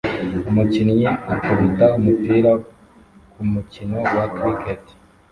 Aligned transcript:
Umukinnyi 0.49 1.05
akubita 1.33 1.85
umupira 1.97 2.51
kumukino 3.33 3.97
wa 4.15 4.25
cricket 4.35 4.83